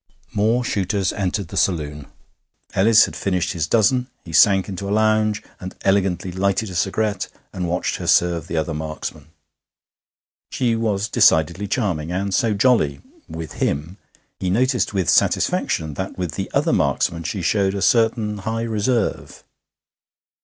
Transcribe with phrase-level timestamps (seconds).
[0.33, 2.07] More shooters entered the saloon.
[2.73, 7.27] Ellis had finished his dozen; he sank into a lounge, and elegantly lighted a cigarette,
[7.53, 9.27] and watched her serve the other marksmen.
[10.49, 13.99] She was decidedly charming, and so jolly with him.
[14.39, 19.43] He noticed with satisfaction that with the other marksmen she showed a certain high reserve.